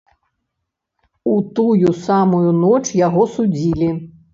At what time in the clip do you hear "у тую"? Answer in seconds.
1.33-1.95